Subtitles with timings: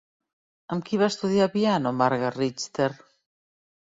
[0.75, 2.91] Amb qui va estudiar piano Marga Richter?